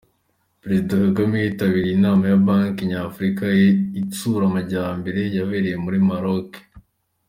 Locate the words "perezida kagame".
0.61-1.35